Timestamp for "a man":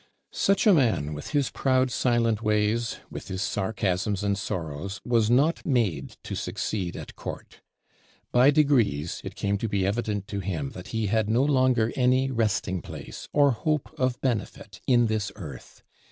0.65-1.13